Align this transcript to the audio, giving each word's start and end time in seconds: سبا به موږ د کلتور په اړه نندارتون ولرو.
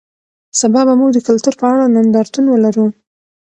سبا 0.59 0.81
به 0.87 0.93
موږ 0.99 1.11
د 1.13 1.19
کلتور 1.27 1.53
په 1.59 1.65
اړه 1.71 1.83
نندارتون 1.95 2.45
ولرو. 2.49 2.85